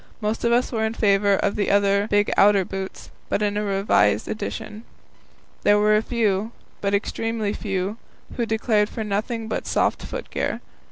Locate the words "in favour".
0.83-1.35